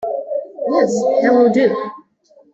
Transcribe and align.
Yes, 0.73 0.91
that 1.21 1.31
will 1.31 1.51
do. 1.53 1.75